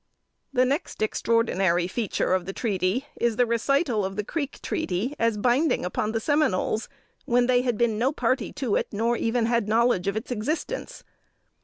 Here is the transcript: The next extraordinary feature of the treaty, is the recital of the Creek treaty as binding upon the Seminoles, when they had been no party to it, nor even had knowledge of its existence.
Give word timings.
The 0.51 0.65
next 0.65 1.03
extraordinary 1.03 1.87
feature 1.87 2.33
of 2.33 2.47
the 2.47 2.53
treaty, 2.53 3.05
is 3.17 3.35
the 3.35 3.45
recital 3.45 4.03
of 4.03 4.15
the 4.15 4.23
Creek 4.23 4.59
treaty 4.63 5.13
as 5.19 5.37
binding 5.37 5.85
upon 5.85 6.11
the 6.11 6.19
Seminoles, 6.19 6.89
when 7.25 7.45
they 7.45 7.61
had 7.61 7.77
been 7.77 7.99
no 7.99 8.11
party 8.11 8.51
to 8.53 8.75
it, 8.77 8.87
nor 8.91 9.15
even 9.15 9.45
had 9.45 9.67
knowledge 9.67 10.07
of 10.07 10.17
its 10.17 10.31
existence. 10.31 11.03